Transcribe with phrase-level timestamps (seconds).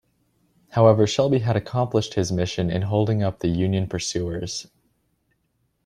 [0.71, 4.65] However, Shelby had accomplished his mission in holding up the Union pursuers.